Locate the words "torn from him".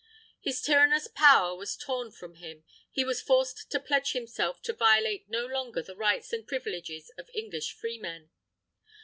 1.77-2.63